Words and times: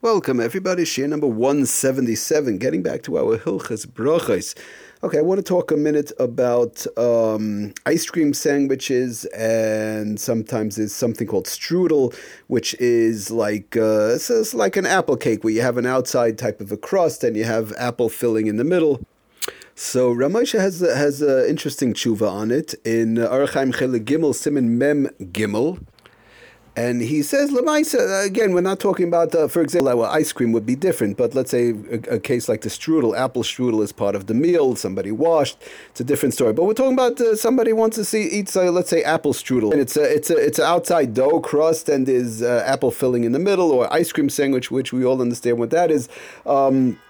Welcome, 0.00 0.38
everybody. 0.38 0.84
Shiur 0.84 1.08
number 1.08 1.26
177. 1.26 2.58
Getting 2.58 2.84
back 2.84 3.02
to 3.02 3.18
our 3.18 3.36
Hilchas 3.36 3.84
Brachos. 3.84 4.56
Okay, 5.02 5.18
I 5.18 5.22
want 5.22 5.38
to 5.38 5.42
talk 5.42 5.72
a 5.72 5.76
minute 5.76 6.12
about 6.20 6.86
um, 6.96 7.74
ice 7.84 8.08
cream 8.08 8.32
sandwiches, 8.32 9.24
and 9.36 10.20
sometimes 10.20 10.76
there's 10.76 10.94
something 10.94 11.26
called 11.26 11.46
strudel, 11.46 12.14
which 12.46 12.74
is 12.74 13.32
like 13.32 13.76
uh, 13.76 14.14
it's, 14.14 14.30
it's 14.30 14.54
like 14.54 14.76
an 14.76 14.86
apple 14.86 15.16
cake 15.16 15.42
where 15.42 15.52
you 15.52 15.62
have 15.62 15.76
an 15.76 15.86
outside 15.86 16.38
type 16.38 16.60
of 16.60 16.70
a 16.70 16.76
crust 16.76 17.24
and 17.24 17.36
you 17.36 17.42
have 17.42 17.72
apple 17.76 18.08
filling 18.08 18.46
in 18.46 18.56
the 18.56 18.62
middle. 18.62 19.04
So 19.74 20.14
Ramosha 20.14 20.60
has 20.60 20.78
has 20.78 21.22
an 21.22 21.46
interesting 21.48 21.92
tshuva 21.92 22.30
on 22.30 22.52
it 22.52 22.72
in 22.84 23.16
Arachaim 23.16 23.74
Chele 23.74 23.98
Gimel 23.98 24.32
Simon 24.32 24.78
Mem 24.78 25.08
Gimel. 25.20 25.84
And 26.78 27.02
he 27.02 27.24
says, 27.24 27.50
Lamaisa, 27.50 28.24
again, 28.24 28.52
we're 28.52 28.60
not 28.60 28.78
talking 28.78 29.08
about, 29.08 29.34
uh, 29.34 29.48
for 29.48 29.62
example, 29.62 29.98
well, 29.98 30.08
ice 30.08 30.32
cream 30.32 30.52
would 30.52 30.64
be 30.64 30.76
different, 30.76 31.16
but 31.16 31.34
let's 31.34 31.50
say 31.50 31.70
a, 31.70 32.14
a, 32.14 32.20
case 32.20 32.48
like 32.48 32.60
the 32.60 32.68
strudel, 32.68 33.18
apple 33.18 33.42
strudel 33.42 33.82
is 33.82 33.90
part 33.90 34.14
of 34.14 34.28
the 34.28 34.34
meal, 34.34 34.76
somebody 34.76 35.10
washed, 35.10 35.56
it's 35.90 36.00
a 36.00 36.04
different 36.04 36.34
story. 36.34 36.52
But 36.52 36.66
we're 36.66 36.74
talking 36.74 36.92
about 36.92 37.20
uh, 37.20 37.34
somebody 37.34 37.72
wants 37.72 37.96
to 37.96 38.04
see, 38.04 38.28
eats, 38.28 38.54
uh, 38.54 38.70
let's 38.70 38.90
say, 38.90 39.02
apple 39.02 39.32
strudel. 39.32 39.72
And 39.72 39.80
it's 39.80 39.96
a, 39.96 40.04
it's 40.04 40.30
a, 40.30 40.36
it's 40.36 40.60
an 40.60 40.66
outside 40.66 41.14
dough 41.14 41.40
crust 41.40 41.88
and 41.88 42.08
is 42.08 42.42
uh, 42.42 42.62
apple 42.64 42.92
filling 42.92 43.24
in 43.24 43.32
the 43.32 43.40
middle, 43.40 43.72
or 43.72 43.92
ice 43.92 44.12
cream 44.12 44.30
sandwich, 44.30 44.70
which 44.70 44.92
we 44.92 45.04
all 45.04 45.20
understand 45.20 45.58
what 45.58 45.70
that 45.70 45.90
is. 45.90 46.08
Um, 46.46 47.00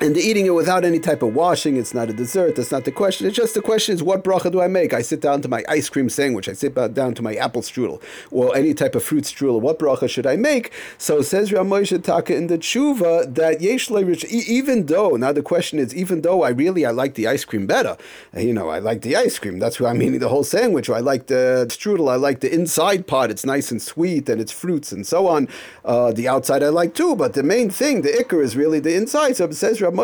and 0.00 0.16
eating 0.16 0.46
it 0.46 0.54
without 0.54 0.84
any 0.84 1.00
type 1.00 1.22
of 1.22 1.34
washing, 1.34 1.76
it's 1.76 1.92
not 1.92 2.08
a 2.08 2.12
dessert. 2.12 2.54
That's 2.54 2.70
not 2.70 2.84
the 2.84 2.92
question. 2.92 3.26
It's 3.26 3.36
just 3.36 3.54
the 3.54 3.60
question 3.60 3.94
is 3.94 4.02
what 4.02 4.22
bracha 4.22 4.52
do 4.52 4.60
I 4.60 4.68
make? 4.68 4.92
I 4.92 5.02
sit 5.02 5.20
down 5.20 5.42
to 5.42 5.48
my 5.48 5.64
ice 5.68 5.88
cream 5.88 6.08
sandwich. 6.08 6.48
I 6.48 6.52
sit 6.52 6.74
down 6.94 7.14
to 7.14 7.22
my 7.22 7.34
apple 7.34 7.62
strudel 7.62 8.00
or 8.30 8.56
any 8.56 8.74
type 8.74 8.94
of 8.94 9.02
fruit 9.02 9.24
strudel. 9.24 9.60
What 9.60 9.80
bracha 9.80 10.08
should 10.08 10.26
I 10.26 10.36
make? 10.36 10.72
So 10.98 11.20
says 11.22 11.50
Ramosha 11.50 12.02
Taka 12.02 12.36
in 12.36 12.46
the 12.46 12.58
tshuva 12.58 13.34
that 13.34 13.60
even 13.60 14.86
though 14.86 15.10
now 15.16 15.32
the 15.32 15.42
question 15.42 15.80
is 15.80 15.94
even 15.94 16.22
though 16.22 16.42
I 16.42 16.50
really 16.50 16.86
I 16.86 16.90
like 16.90 17.14
the 17.14 17.26
ice 17.26 17.44
cream 17.44 17.66
better, 17.66 17.96
you 18.36 18.52
know 18.52 18.68
I 18.68 18.78
like 18.78 19.02
the 19.02 19.16
ice 19.16 19.38
cream. 19.38 19.58
That's 19.58 19.80
why 19.80 19.90
I'm 19.90 20.00
eating 20.00 20.20
the 20.20 20.28
whole 20.28 20.44
sandwich. 20.44 20.88
Or 20.88 20.94
I 20.94 21.00
like 21.00 21.26
the 21.26 21.66
strudel. 21.70 22.10
I 22.10 22.16
like 22.16 22.38
the 22.38 22.52
inside 22.52 23.08
part. 23.08 23.32
It's 23.32 23.44
nice 23.44 23.72
and 23.72 23.82
sweet 23.82 24.28
and 24.28 24.40
it's 24.40 24.52
fruits 24.52 24.92
and 24.92 25.04
so 25.04 25.26
on. 25.26 25.48
Uh, 25.84 26.12
the 26.12 26.28
outside 26.28 26.62
I 26.62 26.68
like 26.68 26.94
too, 26.94 27.16
but 27.16 27.32
the 27.32 27.42
main 27.42 27.68
thing, 27.68 28.02
the 28.02 28.10
ikar, 28.10 28.42
is 28.42 28.56
really 28.56 28.78
the 28.78 28.94
inside. 28.94 29.36
So 29.36 29.50
says 29.50 29.80
Uh. 29.90 29.94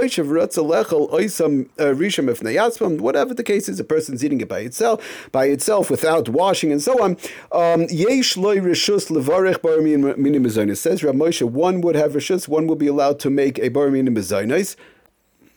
Whatever 3.00 3.34
the 3.34 3.44
case 3.44 3.68
is, 3.68 3.80
a 3.80 3.84
person's 3.84 4.24
eating 4.24 4.40
it 4.40 4.48
by 4.48 4.60
itself, 4.60 5.28
by 5.32 5.46
itself, 5.46 5.90
without 5.90 6.28
washing 6.28 6.70
and 6.72 6.82
so 6.82 7.02
on. 7.02 7.16
Um, 7.52 7.88
Says 7.88 8.36
Rav 11.05 11.14
Moshe, 11.14 11.42
one 11.42 11.80
would 11.80 11.96
have 11.96 12.12
rishus, 12.12 12.48
one 12.48 12.66
will 12.66 12.77
be 12.77 12.86
allowed 12.86 13.18
to 13.20 13.30
make 13.30 13.58
a 13.58 13.68
bar 13.68 13.90
minim 13.90 14.14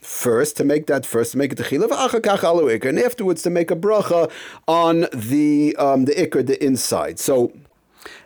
first 0.01 0.57
to 0.57 0.63
make 0.63 0.87
that 0.87 1.05
first 1.05 1.33
to 1.33 1.37
make 1.37 1.51
it 1.51 1.59
v'achakach 1.59 2.43
alu 2.43 2.69
and 2.69 2.99
afterwards 2.99 3.41
to 3.41 3.49
make 3.49 3.69
a 3.69 3.75
bracha 3.75 4.31
on 4.67 5.07
the 5.13 5.75
um, 5.77 6.05
the 6.05 6.13
ikr, 6.13 6.45
the 6.45 6.63
inside. 6.63 7.19
So 7.19 7.51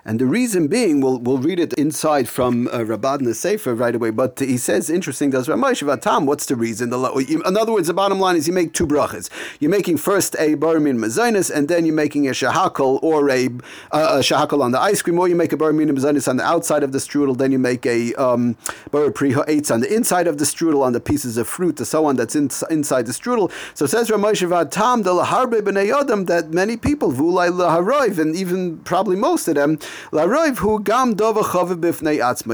and 0.04 0.20
the 0.20 0.26
reason 0.26 0.68
being, 0.68 1.00
we'll, 1.00 1.20
we'll 1.20 1.38
read 1.38 1.60
it 1.60 1.74
inside 1.74 2.28
from 2.28 2.68
uh, 2.68 2.80
Rabban 2.80 3.34
Sefer 3.36 3.76
right 3.76 3.94
away, 3.94 4.10
but 4.10 4.40
he 4.40 4.58
says, 4.58 4.90
interesting, 4.90 5.30
does 5.30 5.48
Ramesh 5.48 5.84
Vatam, 5.84 6.26
what's 6.26 6.48
the 6.48 6.56
reason? 6.56 6.92
In 6.92 7.58
other 7.58 7.72
words, 7.72 7.88
the 7.88 7.94
bottom 7.94 8.20
line 8.20 8.36
is 8.36 8.48
you 8.48 8.54
make 8.54 8.74
two 8.74 8.88
brachas. 8.88 9.30
You're 9.60 9.70
making 9.70 9.98
first 9.98 10.36
a 10.40 10.56
barmin 10.56 10.98
mazinus, 10.98 11.52
and 11.54 11.68
then 11.68 11.86
you're 11.86 11.94
making 11.94 12.28
a 12.28 12.32
shahakal 12.32 13.02
or 13.04 13.30
a, 13.30 13.46
uh, 13.92 14.18
a 14.18 14.20
shahakal 14.20 14.62
on 14.62 14.72
the 14.72 14.80
ice 14.80 15.02
cream, 15.02 15.20
or 15.20 15.28
you 15.28 15.36
make 15.36 15.54
a 15.54 15.58
barmin 15.58 15.90
mazinus 15.90 16.28
on 16.28 16.38
the 16.38 16.44
outside 16.44 16.82
of 16.82 16.92
the 16.92 16.98
strudel, 16.98 17.38
then 17.38 17.52
you 17.52 17.60
make 17.60 17.86
a 17.86 18.14
um, 18.16 18.58
bar 18.90 19.06
on 19.06 19.82
the 19.82 19.88
inside 19.94 20.28
of 20.28 20.40
the 20.40 20.46
strudel, 20.46 20.82
on 20.82 20.94
the 20.94 21.00
pieces 21.00 21.38
of 21.38 21.48
fruit, 21.48 21.80
and 21.80 21.88
so 21.88 22.06
on, 22.06 22.16
that's 22.16 22.36
in, 22.36 22.50
inside 22.70 23.06
the 23.06 23.12
strudel. 23.12 23.52
So 23.76 23.86
says 23.86 24.10
Ramesh 24.10 24.48
Vatam, 24.48 25.04
the 25.04 25.12
laharbe 25.12 25.62
b'nei 25.62 25.96
adam, 25.96 26.26
that 26.26 26.52
many 26.52 26.76
people, 26.76 27.12
vulai 27.12 27.52
laharoiv, 27.52 28.18
and 28.18 28.36
even 28.36 28.80
probably 28.80 29.16
most 29.16 29.48
of 29.48 29.56
them, 29.56 29.78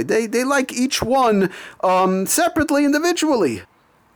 They 0.04 0.26
they 0.28 0.44
like 0.44 0.74
each 0.74 1.02
one 1.02 1.52
um, 1.84 2.26
separately, 2.26 2.86
individually. 2.86 3.64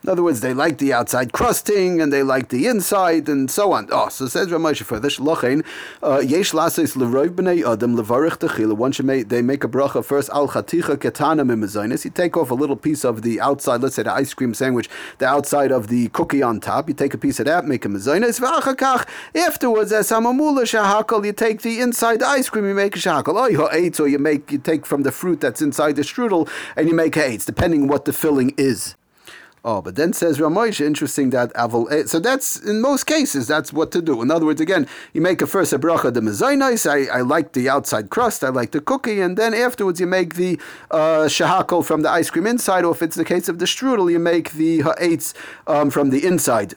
In 0.03 0.09
other 0.09 0.23
words, 0.23 0.39
they 0.39 0.56
like 0.56 0.79
the 0.79 0.94
outside 0.94 1.31
crusting 1.31 2.01
and 2.01 2.12
they 2.12 2.23
like 2.23 2.50
the 2.50 2.66
inside 2.66 3.29
and 3.29 3.51
so 3.51 3.72
on. 3.72 3.88
Oh, 3.91 4.09
so 4.09 4.28
says 4.28 4.47
Ramesh 4.47 4.81
further, 4.81 5.09
Shlochein, 5.09 5.63
uh, 6.01 6.17
Yesh 6.25 6.53
lasis 6.53 6.95
leroiv 6.95 7.35
b'nei 7.35 7.72
adam 7.72 7.95
levarich 7.95 8.39
techila. 8.39 8.73
One 8.75 8.91
should 8.91 9.06
make, 9.06 9.29
they 9.29 9.44
make 9.44 9.63
a 9.63 9.67
bracha 9.67 10.03
first, 10.03 10.31
al 10.31 10.47
chaticha 10.47 10.97
ketana 10.97 11.45
mimazainis. 11.45 12.03
You 12.03 12.09
take 12.09 12.35
off 12.35 12.50
a 12.50 12.56
little 12.56 12.75
piece 12.75 13.06
of 13.06 13.22
the 13.22 13.39
outside, 13.39 13.81
let's 13.81 13.94
say 13.94 14.01
the 14.01 14.12
ice 14.12 14.34
cream 14.34 14.56
sandwich, 14.56 14.89
the 15.19 15.28
outside 15.28 15.72
of 15.72 15.88
the 15.88 16.07
cookie 16.09 16.41
on 16.41 16.59
top. 16.59 16.88
You 16.88 16.95
take 16.95 17.13
a 17.13 17.19
piece 17.19 17.39
of 17.39 17.45
that, 17.45 17.66
make 17.66 17.85
a 17.85 17.88
mazainis. 17.88 18.39
V'achakach, 18.39 19.07
afterwards, 19.35 19.91
as 19.91 20.09
hamamula 20.09 20.63
shahakal, 20.63 21.23
you 21.23 21.33
take 21.33 21.62
the 21.62 21.79
inside 21.79 22.23
ice 22.23 22.50
cream, 22.50 22.66
you 22.66 22.73
make 22.73 22.95
a 22.95 23.00
shahakal. 23.00 23.35
Oh, 23.35 23.45
you 23.45 23.62
or 24.00 24.07
you 24.07 24.18
make, 24.18 24.51
you 24.51 24.57
take 24.57 24.88
from 24.88 25.03
the 25.03 25.12
fruit 25.12 25.41
that's 25.41 25.62
inside 25.62 25.95
the 25.95 26.01
strudel 26.01 26.50
and 26.75 26.88
you 26.88 26.95
make 26.95 27.13
eitz, 27.13 27.45
depending 27.45 27.88
what 27.88 28.06
the 28.06 28.13
filling 28.13 28.56
is. 28.57 28.95
Oh, 29.64 29.80
but 29.80 29.96
then 29.96 30.12
says 30.12 30.40
Ramoisha, 30.40 30.84
interesting 30.88 31.30
that 31.30 31.54
avol. 31.54 31.92
Eh, 31.92 32.06
so 32.08 32.20
that's 32.20 32.60
in 32.60 32.82
most 32.82 33.04
cases 33.04 33.48
that's 33.48 33.72
what 33.72 33.92
to 33.92 34.02
do. 34.02 34.24
In 34.24 34.32
other 34.32 34.46
words, 34.46 34.60
again, 34.60 34.88
you 35.14 35.22
make 35.22 35.40
a 35.44 35.46
first 35.46 35.72
a 35.72 35.78
bracha 35.78 36.12
de 36.12 36.20
mezainis. 36.20 36.90
I, 36.90 37.20
I 37.20 37.22
like 37.22 37.54
the 37.54 37.70
outside 37.70 38.10
crust. 38.10 38.44
I 38.44 38.50
like 38.50 38.72
the 38.72 38.82
cookie, 38.82 39.22
and 39.22 39.38
then 39.38 39.54
afterwards 39.54 40.00
you 40.00 40.08
make 40.08 40.34
the 40.34 40.60
uh, 40.90 41.26
shahako 41.28 41.86
from 41.86 42.02
the 42.02 42.10
ice 42.10 42.32
cream 42.32 42.48
inside. 42.48 42.84
Or 42.86 42.92
if 42.92 43.04
it's 43.04 43.16
the 43.16 43.26
case 43.26 43.48
of 43.50 43.60
the 43.60 43.66
strudel, 43.66 44.12
you 44.12 44.18
make 44.18 44.54
the 44.54 44.82
ha'etz 44.82 45.36
um, 45.68 45.92
from 45.92 46.10
the 46.10 46.26
inside. 46.26 46.74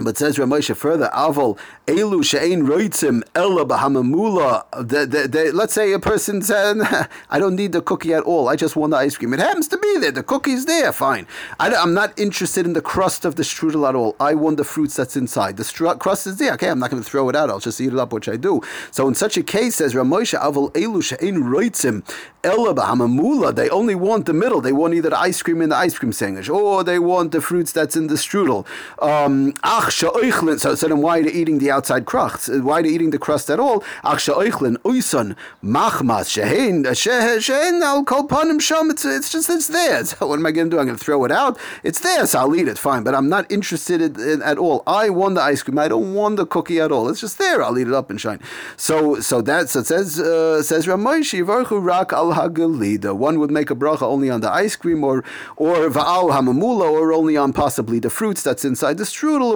But 0.00 0.18
says 0.18 0.38
Ramosha 0.38 0.76
further, 0.76 1.08
Aval 1.14 1.56
Elu 1.86 2.24
She'ein 2.24 2.66
Roitzim 2.66 3.22
Ella 3.34 3.64
Bahamamula. 3.64 5.54
Let's 5.54 5.72
say 5.72 5.92
a 5.92 6.00
person 6.00 6.42
said, 6.42 6.78
I 7.30 7.38
don't 7.38 7.54
need 7.54 7.70
the 7.70 7.80
cookie 7.80 8.12
at 8.12 8.24
all. 8.24 8.48
I 8.48 8.56
just 8.56 8.74
want 8.74 8.90
the 8.90 8.96
ice 8.96 9.16
cream. 9.16 9.32
It 9.34 9.38
happens 9.40 9.68
to 9.68 9.78
be 9.78 9.98
there. 9.98 10.10
The 10.10 10.24
cookie's 10.24 10.66
there. 10.66 10.92
Fine. 10.92 11.28
I, 11.60 11.72
am 11.74 11.94
not 11.94 12.18
interested 12.18 12.66
in 12.66 12.72
the 12.72 12.82
crust 12.82 13.24
of 13.24 13.36
the 13.36 13.44
strudel 13.44 13.88
at 13.88 13.94
all. 13.94 14.16
I 14.18 14.34
want 14.34 14.56
the 14.56 14.64
fruits 14.64 14.96
that's 14.96 15.16
inside. 15.16 15.56
The 15.56 15.62
stru- 15.62 15.96
crust 16.00 16.26
is 16.26 16.38
there. 16.38 16.54
Okay, 16.54 16.68
I'm 16.68 16.80
not 16.80 16.90
going 16.90 17.02
to 17.02 17.08
throw 17.08 17.28
it 17.28 17.36
out. 17.36 17.48
I'll 17.48 17.60
just 17.60 17.80
eat 17.80 17.92
it 17.92 17.98
up, 17.98 18.12
which 18.12 18.28
I 18.28 18.36
do. 18.36 18.62
So 18.90 19.06
in 19.06 19.14
such 19.14 19.36
a 19.36 19.44
case, 19.44 19.76
says 19.76 19.94
Ramosha 19.94 20.40
Aval 20.40 20.72
Elu 20.72 21.04
She'ein 21.04 21.36
Roitzim 21.44 22.02
Ella 22.42 22.74
Bahamamula. 22.74 23.54
They 23.54 23.70
only 23.70 23.94
want 23.94 24.26
the 24.26 24.32
middle. 24.32 24.60
They 24.60 24.72
want 24.72 24.94
either 24.94 25.10
the 25.10 25.18
ice 25.18 25.40
cream 25.40 25.62
in 25.62 25.70
the 25.70 25.76
ice 25.76 25.96
cream 25.96 26.12
sandwich 26.12 26.48
or 26.50 26.82
they 26.82 26.98
want 26.98 27.32
the 27.32 27.40
fruits 27.40 27.72
that's 27.72 27.96
in 27.96 28.08
the 28.08 28.16
strudel. 28.16 28.66
Um, 29.00 29.54
Ach 29.84 29.90
sha'oichlin. 29.90 30.58
So, 30.58 30.74
so 30.74 30.88
then 30.88 31.02
why 31.02 31.18
are 31.18 31.22
they 31.24 31.30
eating 31.30 31.58
the 31.58 31.70
outside 31.70 32.06
crust? 32.06 32.48
Why 32.48 32.80
are 32.80 32.82
they 32.82 32.88
eating 32.88 33.10
the 33.10 33.18
crust 33.18 33.50
at 33.50 33.60
all? 33.60 33.84
Ach 34.02 34.16
sha'oichlin 34.18 34.78
uisan 34.78 35.36
machmas 35.62 36.26
shehin 36.32 36.84
shehin 36.84 37.82
al 37.82 38.02
kol 38.02 38.26
panim 38.26 38.58
sham. 38.62 38.90
It's 38.90 39.04
it's 39.04 39.30
just 39.30 39.50
it's 39.50 39.68
there. 39.68 40.02
So 40.14 40.26
what 40.28 40.38
am 40.38 40.46
I 40.46 40.52
going 40.52 40.70
to 40.70 40.76
do? 40.76 40.78
I'm 40.78 40.86
going 40.86 40.98
to 40.98 41.04
throw 41.04 41.24
it 41.24 41.32
out. 41.32 41.58
It's 41.82 42.00
there, 42.00 42.26
so 42.26 42.40
I'll 42.40 42.54
eat 42.54 42.68
it. 42.68 42.78
Fine, 42.78 43.04
but 43.04 43.14
I'm 43.14 43.28
not 43.28 43.50
interested 43.50 44.00
in, 44.00 44.20
in, 44.20 44.42
at 44.42 44.58
all. 44.58 44.82
I 44.86 45.08
want 45.10 45.34
the 45.34 45.42
ice 45.42 45.62
cream. 45.62 45.78
I 45.78 45.88
don't 45.88 46.14
want 46.14 46.36
the 46.36 46.46
cookie 46.46 46.80
at 46.80 46.92
all. 46.92 47.08
It's 47.08 47.20
just 47.20 47.38
there. 47.38 47.62
I'll 47.62 47.78
eat 47.78 47.88
it 47.88 47.94
up 47.94 48.10
and 48.10 48.20
shine. 48.20 48.40
So 48.76 49.20
so 49.20 49.42
that 49.42 49.68
so 49.70 49.80
it 49.80 49.86
says 49.86 50.20
uh, 50.20 50.62
says 50.62 50.86
Ramoshi 50.86 51.44
Varchu 51.44 51.84
Rak 51.84 52.12
al 52.12 52.32
Hagalida. 52.32 53.14
One 53.14 53.38
would 53.40 53.50
make 53.50 53.70
a 53.70 53.74
bracha 53.74 54.02
only 54.02 54.30
on 54.30 54.40
the 54.40 54.50
ice 54.50 54.76
cream 54.76 55.04
or 55.04 55.24
or 55.56 55.88
Va'al 55.90 56.30
Hamamula 56.30 56.90
or 56.90 57.12
only 57.12 57.36
on 57.36 57.52
possibly 57.52 57.98
the 57.98 58.10
fruits 58.10 58.42
that's 58.42 58.64
inside 58.64 58.98
the 58.98 59.04
strudel 59.04 59.52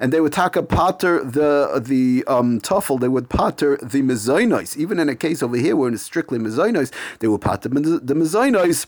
and 0.00 0.12
they 0.12 0.20
would 0.20 0.32
taka 0.32 0.62
pater 0.62 1.24
the 1.24 1.82
the 1.84 2.24
um, 2.26 2.60
they 2.98 3.08
would 3.08 3.28
pater 3.28 3.76
the 3.82 4.02
mezainos. 4.02 4.76
Even 4.76 4.98
in 4.98 5.08
a 5.08 5.14
case 5.16 5.42
over 5.42 5.56
here 5.56 5.76
where 5.76 5.92
it's 5.92 6.02
strictly 6.02 6.38
mezainos, 6.38 6.92
they 7.20 7.28
would 7.28 7.40
pater 7.40 7.68
the 7.68 8.14
mezainos 8.14 8.86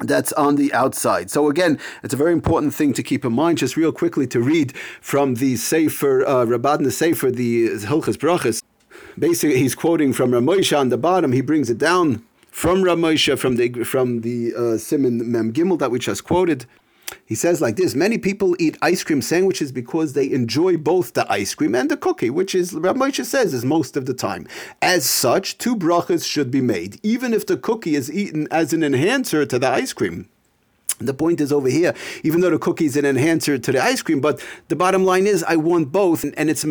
that's 0.00 0.32
on 0.34 0.56
the 0.56 0.72
outside. 0.72 1.30
So 1.30 1.48
again, 1.48 1.78
it's 2.02 2.14
a 2.14 2.16
very 2.16 2.32
important 2.32 2.74
thing 2.74 2.92
to 2.94 3.02
keep 3.02 3.24
in 3.24 3.32
mind. 3.32 3.58
Just 3.58 3.76
real 3.76 3.92
quickly 3.92 4.26
to 4.28 4.40
read 4.40 4.76
from 5.00 5.34
the 5.34 5.56
Sefer 5.56 6.24
uh, 6.24 6.46
Rabban 6.46 6.90
Sefer, 6.92 7.30
the 7.30 7.68
Hilchas 7.70 8.16
Brachas. 8.16 8.62
Basically, 9.18 9.58
he's 9.58 9.74
quoting 9.74 10.12
from 10.12 10.30
Ramosha 10.30 10.78
on 10.78 10.90
the 10.90 10.98
bottom. 10.98 11.32
He 11.32 11.40
brings 11.40 11.68
it 11.70 11.78
down 11.78 12.24
from 12.50 12.82
Ramosha 12.82 13.38
from 13.38 13.56
the 13.56 13.84
from 13.84 14.20
the 14.20 14.54
uh, 14.54 14.78
Simon 14.78 15.30
Mem 15.30 15.52
Gimel 15.52 15.78
that 15.78 15.90
we 15.90 15.98
just 15.98 16.24
quoted. 16.24 16.66
He 17.28 17.34
says 17.34 17.60
like 17.60 17.76
this 17.76 17.94
Many 17.94 18.16
people 18.16 18.56
eat 18.58 18.78
ice 18.80 19.04
cream 19.04 19.20
sandwiches 19.20 19.70
because 19.70 20.14
they 20.14 20.30
enjoy 20.30 20.76
both 20.78 21.12
the 21.12 21.30
ice 21.30 21.54
cream 21.54 21.74
and 21.74 21.90
the 21.90 21.96
cookie, 21.96 22.30
which 22.30 22.54
is, 22.54 22.72
Rabbi 22.72 22.98
Moshe 22.98 23.24
says, 23.24 23.52
is 23.52 23.64
most 23.64 23.96
of 23.96 24.06
the 24.06 24.14
time. 24.14 24.46
As 24.80 25.04
such, 25.04 25.58
two 25.58 25.76
brachas 25.76 26.24
should 26.24 26.50
be 26.50 26.62
made, 26.62 26.98
even 27.02 27.34
if 27.34 27.46
the 27.46 27.56
cookie 27.56 27.94
is 27.94 28.10
eaten 28.10 28.48
as 28.50 28.72
an 28.72 28.82
enhancer 28.82 29.44
to 29.44 29.58
the 29.58 29.68
ice 29.68 29.92
cream. 29.92 30.28
The 31.00 31.14
point 31.14 31.40
is 31.40 31.52
over 31.52 31.68
here, 31.68 31.94
even 32.24 32.40
though 32.40 32.50
the 32.50 32.58
cookie 32.58 32.86
is 32.86 32.96
an 32.96 33.04
enhancer 33.04 33.56
to 33.56 33.72
the 33.72 33.80
ice 33.80 34.02
cream, 34.02 34.20
but 34.20 34.44
the 34.66 34.74
bottom 34.74 35.04
line 35.04 35.28
is 35.28 35.44
I 35.44 35.54
want 35.54 35.92
both, 35.92 36.24
and, 36.24 36.36
and 36.36 36.50
it's 36.50 36.64
a. 36.64 36.68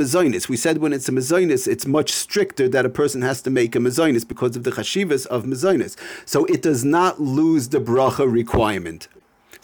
We 0.50 0.58
said 0.58 0.80
when 0.80 0.92
it's 0.92 1.08
a 1.08 1.12
it's 1.14 1.86
much 1.86 2.12
stricter 2.12 2.68
that 2.68 2.86
a 2.86 2.90
person 2.90 3.22
has 3.22 3.42
to 3.44 3.50
make 3.50 3.74
a 3.76 3.80
mezainis 3.80 4.28
because 4.28 4.58
of 4.58 4.64
the 4.64 4.72
chashivas 4.72 5.26
of 5.28 5.46
mezainis. 5.46 5.96
So 6.26 6.44
it 6.46 6.62
does 6.62 6.84
not 6.84 7.22
lose 7.22 7.70
the 7.70 7.80
bracha 7.80 8.30
requirement. 8.30 9.08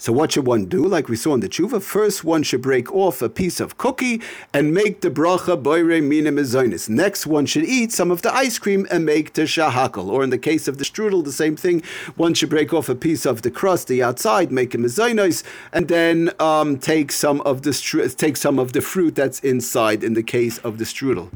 So 0.04 0.12
what 0.12 0.32
should 0.32 0.44
one 0.44 0.66
do? 0.66 0.86
Like 0.86 1.08
we 1.08 1.16
saw 1.16 1.32
in 1.32 1.40
the 1.40 1.48
tshuva, 1.48 1.80
first 1.80 2.24
one 2.24 2.42
should 2.42 2.60
break 2.60 2.92
off 2.92 3.22
a 3.22 3.30
piece 3.30 3.58
of 3.58 3.78
cookie 3.78 4.20
and 4.52 4.74
make 4.74 5.00
the 5.00 5.08
bracha 5.08 5.56
boire 5.56 6.02
mina 6.02 6.30
mezonis. 6.30 6.90
Next, 6.90 7.26
one 7.26 7.46
should 7.46 7.64
eat 7.64 7.90
some 7.90 8.10
of 8.10 8.20
the 8.20 8.30
ice 8.30 8.58
cream 8.58 8.86
and 8.90 9.06
make 9.06 9.32
the 9.32 9.44
shahakal. 9.44 10.10
Or 10.10 10.22
in 10.22 10.28
the 10.28 10.36
case 10.36 10.68
of 10.68 10.76
the 10.76 10.84
strudel, 10.84 11.24
the 11.24 11.32
same 11.32 11.56
thing. 11.56 11.82
One 12.16 12.34
should 12.34 12.50
break 12.50 12.74
off 12.74 12.90
a 12.90 12.94
piece 12.94 13.24
of 13.24 13.40
the 13.40 13.50
crust, 13.50 13.88
the 13.88 14.02
outside, 14.02 14.52
make 14.52 14.74
a 14.74 14.76
mezonis, 14.76 15.42
and 15.72 15.88
then 15.88 16.32
um, 16.38 16.76
take 16.76 17.10
some 17.10 17.40
of 17.40 17.62
the 17.62 17.72
take 18.14 18.36
some 18.36 18.58
of 18.58 18.74
the 18.74 18.82
fruit 18.82 19.14
that's 19.14 19.40
inside. 19.40 20.04
In 20.04 20.12
the 20.12 20.22
case 20.22 20.58
of 20.58 20.76
the 20.76 20.84
strudel. 20.84 21.30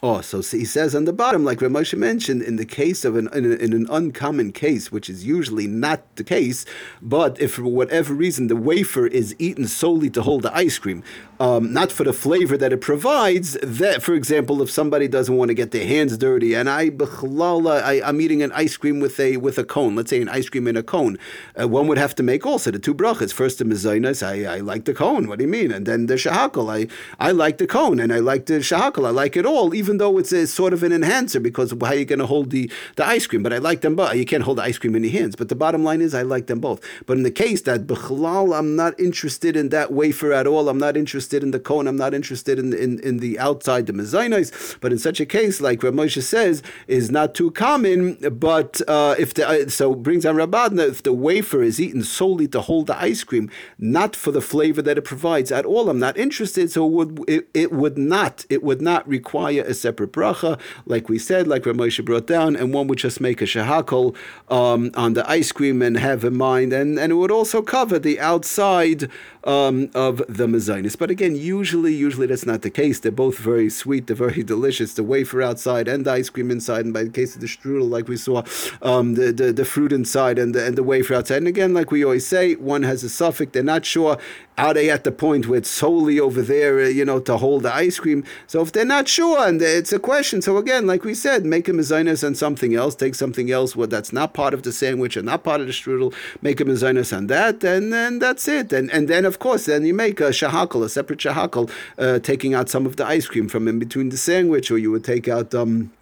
Oh, 0.00 0.20
so 0.20 0.42
he 0.42 0.64
says 0.64 0.94
on 0.94 1.06
the 1.06 1.12
bottom, 1.12 1.44
like 1.44 1.58
Ramosha 1.58 1.98
mentioned, 1.98 2.40
in 2.40 2.54
the 2.54 2.64
case 2.64 3.04
of 3.04 3.16
an 3.16 3.28
in, 3.32 3.44
a, 3.44 3.56
in, 3.56 3.72
an 3.72 3.88
uncommon 3.90 4.52
case, 4.52 4.92
which 4.92 5.10
is 5.10 5.26
usually 5.26 5.66
not 5.66 6.02
the 6.14 6.22
case, 6.22 6.64
but 7.02 7.40
if 7.40 7.54
for 7.54 7.64
whatever 7.64 8.14
reason 8.14 8.46
the 8.46 8.54
wafer 8.54 9.08
is 9.08 9.34
eaten 9.40 9.66
solely 9.66 10.08
to 10.10 10.22
hold 10.22 10.42
the 10.42 10.56
ice 10.56 10.78
cream, 10.78 11.02
um, 11.40 11.72
not 11.72 11.90
for 11.90 12.04
the 12.04 12.12
flavor 12.12 12.56
that 12.56 12.72
it 12.72 12.80
provides. 12.80 13.58
That, 13.60 14.00
for 14.00 14.14
example, 14.14 14.62
if 14.62 14.70
somebody 14.70 15.08
doesn't 15.08 15.36
want 15.36 15.48
to 15.48 15.54
get 15.54 15.72
their 15.72 15.86
hands 15.86 16.16
dirty, 16.16 16.54
and 16.54 16.70
I, 16.70 16.90
I 16.92 18.00
am 18.04 18.20
eating 18.20 18.42
an 18.42 18.52
ice 18.52 18.76
cream 18.76 19.00
with 19.00 19.18
a 19.18 19.38
with 19.38 19.58
a 19.58 19.64
cone, 19.64 19.96
let's 19.96 20.10
say 20.10 20.22
an 20.22 20.28
ice 20.28 20.48
cream 20.48 20.68
in 20.68 20.76
a 20.76 20.82
cone, 20.84 21.18
uh, 21.60 21.66
one 21.66 21.88
would 21.88 21.98
have 21.98 22.14
to 22.16 22.22
make 22.22 22.46
also 22.46 22.70
the 22.70 22.78
two 22.78 22.94
brachas. 22.94 23.32
First 23.32 23.58
the 23.58 23.64
mezainas, 23.64 24.24
I, 24.24 24.58
I 24.58 24.58
like 24.60 24.84
the 24.84 24.94
cone. 24.94 25.26
What 25.26 25.40
do 25.40 25.44
you 25.44 25.50
mean? 25.50 25.72
And 25.72 25.86
then 25.86 26.06
the 26.06 26.14
shahakal, 26.14 26.70
I 26.70 26.86
I 27.18 27.32
like 27.32 27.58
the 27.58 27.66
cone, 27.66 27.98
and 27.98 28.12
I 28.12 28.20
like 28.20 28.46
the 28.46 28.60
shahakal. 28.60 29.04
I 29.04 29.10
like 29.10 29.36
it 29.36 29.44
all, 29.44 29.74
even 29.74 29.87
though 29.96 30.18
it's 30.18 30.32
a 30.32 30.46
sort 30.46 30.74
of 30.74 30.82
an 30.82 30.92
enhancer 30.92 31.40
because 31.40 31.72
of 31.72 31.80
how 31.80 31.92
you're 31.92 32.04
going 32.04 32.18
to 32.18 32.26
hold 32.26 32.50
the, 32.50 32.70
the 32.96 33.06
ice 33.06 33.26
cream. 33.26 33.42
But 33.42 33.52
I 33.52 33.58
like 33.58 33.80
them 33.80 33.96
both. 33.96 34.14
You 34.14 34.26
can't 34.26 34.44
hold 34.44 34.58
the 34.58 34.62
ice 34.62 34.78
cream 34.78 34.94
in 34.94 35.02
your 35.02 35.12
hands. 35.12 35.34
But 35.34 35.48
the 35.48 35.56
bottom 35.56 35.82
line 35.82 36.00
is, 36.00 36.14
I 36.14 36.22
like 36.22 36.46
them 36.46 36.60
both. 36.60 36.80
But 37.06 37.16
in 37.16 37.22
the 37.22 37.30
case 37.30 37.62
that 37.62 37.86
bichlal, 37.86 38.56
I'm 38.56 38.76
not 38.76 38.98
interested 39.00 39.56
in 39.56 39.70
that 39.70 39.92
wafer 39.92 40.32
at 40.32 40.46
all. 40.46 40.68
I'm 40.68 40.78
not 40.78 40.96
interested 40.96 41.42
in 41.42 41.50
the 41.50 41.60
cone. 41.60 41.88
I'm 41.88 41.96
not 41.96 42.14
interested 42.14 42.58
in 42.58 42.72
in, 42.74 43.00
in 43.00 43.18
the 43.18 43.38
outside 43.38 43.86
the 43.86 43.92
mezainos. 43.92 44.78
But 44.80 44.92
in 44.92 44.98
such 44.98 45.20
a 45.20 45.26
case, 45.26 45.60
like 45.60 45.82
Rav 45.82 45.94
Moshe 45.94 46.22
says, 46.22 46.62
is 46.86 47.10
not 47.10 47.34
too 47.34 47.50
common. 47.50 48.14
But 48.38 48.80
uh, 48.88 49.14
if 49.18 49.34
the 49.34 49.48
uh, 49.48 49.68
so 49.68 49.94
brings 49.94 50.26
on 50.26 50.36
Rabadna, 50.36 50.88
if 50.88 51.02
the 51.02 51.12
wafer 51.12 51.62
is 51.62 51.80
eaten 51.80 52.02
solely 52.02 52.48
to 52.48 52.60
hold 52.60 52.88
the 52.88 53.00
ice 53.00 53.24
cream, 53.24 53.50
not 53.78 54.14
for 54.16 54.30
the 54.30 54.40
flavor 54.40 54.82
that 54.82 54.98
it 54.98 55.04
provides 55.04 55.50
at 55.52 55.64
all, 55.64 55.88
I'm 55.88 55.98
not 55.98 56.16
interested. 56.16 56.70
So 56.70 56.86
it 56.86 56.90
would 56.90 57.24
it, 57.28 57.48
it 57.54 57.72
would 57.72 57.98
not 57.98 58.44
it 58.48 58.62
would 58.62 58.80
not 58.80 59.06
require 59.08 59.62
a 59.62 59.74
separate 59.78 60.12
bracha, 60.12 60.58
like 60.86 61.08
we 61.08 61.18
said, 61.18 61.46
like 61.46 61.62
Ramosha 61.62 62.04
brought 62.04 62.26
down, 62.26 62.56
and 62.56 62.72
one 62.72 62.86
would 62.88 62.98
just 62.98 63.20
make 63.20 63.40
a 63.40 63.44
shahakol 63.44 64.16
um, 64.48 64.90
on 64.94 65.14
the 65.14 65.28
ice 65.28 65.52
cream 65.52 65.82
and 65.82 65.96
have 65.96 66.24
in 66.24 66.36
mind, 66.36 66.72
and, 66.72 66.98
and 66.98 67.12
it 67.12 67.16
would 67.16 67.30
also 67.30 67.62
cover 67.62 67.98
the 67.98 68.20
outside 68.20 69.10
um, 69.44 69.90
of 69.94 70.18
the 70.28 70.46
mezainis. 70.46 70.98
But 70.98 71.10
again, 71.10 71.36
usually, 71.36 71.94
usually 71.94 72.26
that's 72.26 72.46
not 72.46 72.62
the 72.62 72.70
case. 72.70 73.00
They're 73.00 73.12
both 73.12 73.38
very 73.38 73.70
sweet, 73.70 74.06
they're 74.06 74.16
very 74.16 74.42
delicious. 74.54 74.94
The 74.94 75.02
wafer 75.02 75.42
outside 75.42 75.88
and 75.88 76.04
the 76.04 76.12
ice 76.12 76.28
cream 76.30 76.50
inside, 76.50 76.84
and 76.84 76.94
by 76.94 77.04
the 77.04 77.10
case 77.10 77.34
of 77.34 77.40
the 77.40 77.46
strudel, 77.46 77.88
like 77.88 78.08
we 78.08 78.16
saw, 78.16 78.42
um, 78.82 79.14
the, 79.14 79.32
the, 79.32 79.52
the 79.52 79.64
fruit 79.64 79.92
inside 79.92 80.38
and 80.38 80.54
the, 80.54 80.64
and 80.64 80.76
the 80.76 80.82
wafer 80.82 81.14
outside. 81.14 81.38
And 81.38 81.48
again, 81.48 81.72
like 81.74 81.90
we 81.90 82.04
always 82.04 82.26
say, 82.26 82.54
one 82.54 82.82
has 82.82 83.02
a 83.04 83.06
safek. 83.06 83.52
They're 83.52 83.62
not 83.62 83.86
sure 83.86 84.18
are 84.58 84.74
they 84.74 84.90
at 84.90 85.04
the 85.04 85.12
point 85.12 85.46
where 85.46 85.58
it's 85.58 85.70
solely 85.70 86.18
over 86.18 86.42
there, 86.42 86.80
uh, 86.80 86.88
you 86.88 87.04
know, 87.04 87.20
to 87.20 87.36
hold 87.36 87.62
the 87.62 87.74
ice 87.74 87.98
cream? 87.98 88.24
So 88.48 88.60
if 88.60 88.72
they're 88.72 88.84
not 88.84 89.08
sure 89.08 89.46
and 89.46 89.62
it's 89.62 89.92
a 89.92 89.98
question, 89.98 90.42
so 90.42 90.56
again, 90.56 90.86
like 90.86 91.04
we 91.04 91.14
said, 91.14 91.44
make 91.44 91.68
a 91.68 91.72
mezainis 91.72 92.26
on 92.26 92.34
something 92.34 92.74
else, 92.74 92.94
take 92.96 93.14
something 93.14 93.50
else 93.50 93.76
where 93.76 93.86
that's 93.86 94.12
not 94.12 94.34
part 94.34 94.54
of 94.54 94.64
the 94.64 94.72
sandwich 94.72 95.16
and 95.16 95.26
not 95.26 95.44
part 95.44 95.60
of 95.60 95.68
the 95.68 95.72
strudel, 95.72 96.12
make 96.42 96.60
a 96.60 96.64
mezainis 96.64 97.16
on 97.16 97.28
that, 97.28 97.62
and 97.62 97.92
then 97.92 98.18
that's 98.18 98.48
it. 98.48 98.72
And 98.72 98.90
and 98.90 99.06
then 99.06 99.24
of 99.24 99.38
course, 99.38 99.66
then 99.66 99.86
you 99.86 99.94
make 99.94 100.20
a 100.20 100.30
shahakal, 100.30 100.82
a 100.82 100.88
separate 100.88 101.20
shahakal, 101.20 101.70
uh, 101.96 102.18
taking 102.18 102.52
out 102.54 102.68
some 102.68 102.84
of 102.84 102.96
the 102.96 103.06
ice 103.06 103.28
cream 103.28 103.48
from 103.48 103.68
in 103.68 103.78
between 103.78 104.08
the 104.08 104.16
sandwich, 104.16 104.70
or 104.70 104.78
you 104.78 104.90
would 104.90 105.04
take 105.04 105.28
out. 105.28 105.54
Um, 105.54 105.92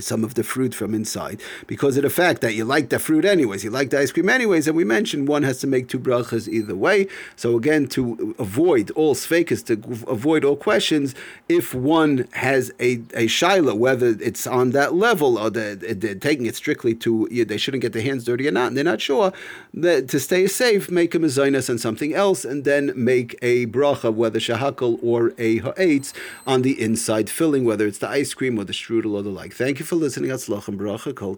some 0.00 0.24
of 0.24 0.34
the 0.34 0.44
fruit 0.44 0.74
from 0.74 0.94
inside 0.94 1.40
because 1.66 1.96
of 1.96 2.02
the 2.02 2.10
fact 2.10 2.40
that 2.40 2.54
you 2.54 2.64
like 2.64 2.88
the 2.88 2.98
fruit 2.98 3.24
anyways, 3.24 3.64
you 3.64 3.70
like 3.70 3.90
the 3.90 3.98
ice 3.98 4.12
cream 4.12 4.28
anyways, 4.28 4.66
and 4.66 4.76
we 4.76 4.84
mentioned 4.84 5.28
one 5.28 5.42
has 5.42 5.58
to 5.58 5.66
make 5.66 5.88
two 5.88 5.98
brachas 5.98 6.48
either 6.48 6.74
way. 6.74 7.06
So 7.36 7.56
again, 7.56 7.86
to 7.88 8.34
avoid 8.38 8.90
all 8.92 9.14
sfekas, 9.14 9.64
to 9.66 9.74
avoid 10.10 10.44
all 10.44 10.56
questions, 10.56 11.14
if 11.48 11.74
one 11.74 12.28
has 12.32 12.70
a, 12.80 12.94
a 13.14 13.26
shaila, 13.26 13.76
whether 13.76 14.08
it's 14.20 14.46
on 14.46 14.70
that 14.70 14.94
level 14.94 15.38
or 15.38 15.50
they're, 15.50 15.74
they're 15.74 16.14
taking 16.14 16.46
it 16.46 16.56
strictly 16.56 16.94
to, 16.96 17.28
they 17.28 17.56
shouldn't 17.56 17.82
get 17.82 17.92
their 17.92 18.02
hands 18.02 18.24
dirty 18.24 18.48
or 18.48 18.52
not, 18.52 18.68
and 18.68 18.76
they're 18.76 18.84
not 18.84 19.00
sure, 19.00 19.32
that 19.74 20.08
to 20.08 20.20
stay 20.20 20.46
safe, 20.46 20.90
make 20.90 21.14
a 21.14 21.18
mezainas 21.18 21.68
on 21.70 21.78
something 21.78 22.14
else, 22.14 22.44
and 22.44 22.64
then 22.64 22.92
make 22.94 23.38
a 23.42 23.66
bracha, 23.66 24.12
whether 24.12 24.38
shahakal 24.38 24.98
or 25.02 25.32
a 25.38 25.58
ha'etz, 25.58 26.12
on 26.46 26.62
the 26.62 26.80
inside 26.80 27.28
filling, 27.30 27.64
whether 27.64 27.86
it's 27.86 27.98
the 27.98 28.08
ice 28.08 28.34
cream 28.34 28.58
or 28.58 28.64
the 28.64 28.72
strudel 28.72 29.14
or 29.14 29.22
the 29.22 29.30
like. 29.30 29.52
Thank 29.52 29.78
you 29.78 29.84
for 29.88 29.96
listening. 29.96 30.30
Atzlach 30.30 30.68
and 30.68 30.78
bracha, 30.78 31.14
Kol 31.14 31.34